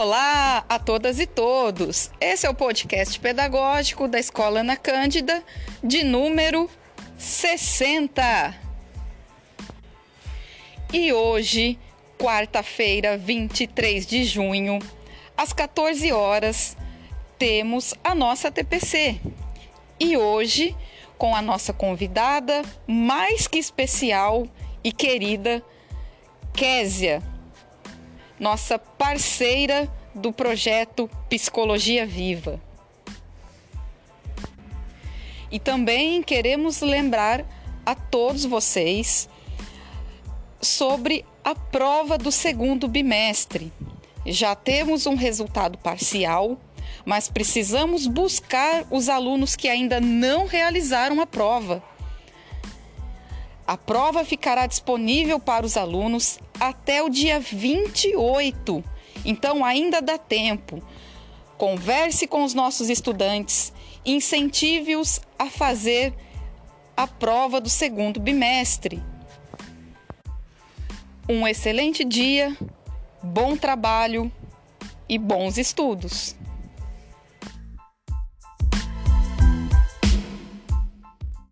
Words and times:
Olá 0.00 0.64
a 0.68 0.78
todas 0.78 1.18
e 1.18 1.26
todos! 1.26 2.08
Esse 2.20 2.46
é 2.46 2.48
o 2.48 2.54
podcast 2.54 3.18
pedagógico 3.18 4.06
da 4.06 4.16
Escola 4.20 4.60
Ana 4.60 4.76
Cândida, 4.76 5.42
de 5.82 6.04
número 6.04 6.70
60. 7.18 8.54
E 10.92 11.12
hoje, 11.12 11.76
quarta-feira, 12.16 13.18
23 13.18 14.06
de 14.06 14.22
junho, 14.22 14.78
às 15.36 15.52
14 15.52 16.12
horas, 16.12 16.76
temos 17.36 17.92
a 18.04 18.14
nossa 18.14 18.52
TPC. 18.52 19.20
E 19.98 20.16
hoje, 20.16 20.76
com 21.18 21.34
a 21.34 21.42
nossa 21.42 21.72
convidada 21.72 22.62
mais 22.86 23.48
que 23.48 23.58
especial 23.58 24.46
e 24.84 24.92
querida, 24.92 25.60
Késia 26.54 27.20
nossa 28.38 28.78
parceira 28.78 29.90
do 30.14 30.32
projeto 30.32 31.08
Psicologia 31.28 32.06
Viva. 32.06 32.60
E 35.50 35.58
também 35.58 36.22
queremos 36.22 36.80
lembrar 36.80 37.44
a 37.84 37.94
todos 37.94 38.44
vocês 38.44 39.28
sobre 40.60 41.24
a 41.42 41.54
prova 41.54 42.18
do 42.18 42.30
segundo 42.30 42.86
bimestre. 42.86 43.72
Já 44.26 44.54
temos 44.54 45.06
um 45.06 45.14
resultado 45.14 45.78
parcial, 45.78 46.58
mas 47.04 47.28
precisamos 47.28 48.06
buscar 48.06 48.84
os 48.90 49.08
alunos 49.08 49.56
que 49.56 49.68
ainda 49.68 50.00
não 50.00 50.46
realizaram 50.46 51.20
a 51.20 51.26
prova. 51.26 51.82
A 53.66 53.76
prova 53.76 54.24
ficará 54.24 54.66
disponível 54.66 55.38
para 55.38 55.64
os 55.64 55.76
alunos 55.76 56.38
até 56.60 57.02
o 57.02 57.08
dia 57.08 57.40
28, 57.40 58.84
então 59.24 59.64
ainda 59.64 60.00
dá 60.00 60.18
tempo. 60.18 60.82
Converse 61.56 62.26
com 62.26 62.44
os 62.44 62.54
nossos 62.54 62.88
estudantes, 62.88 63.72
incentive-os 64.04 65.20
a 65.38 65.46
fazer 65.46 66.14
a 66.96 67.06
prova 67.06 67.60
do 67.60 67.68
segundo 67.68 68.20
bimestre. 68.20 69.02
Um 71.28 71.46
excelente 71.46 72.04
dia, 72.04 72.56
bom 73.22 73.56
trabalho 73.56 74.32
e 75.08 75.18
bons 75.18 75.58
estudos! 75.58 76.37